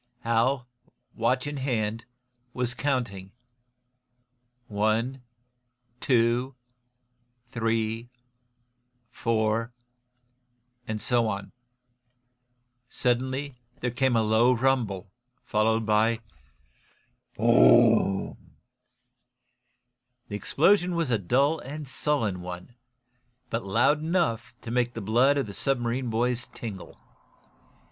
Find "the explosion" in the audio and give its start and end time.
20.29-20.95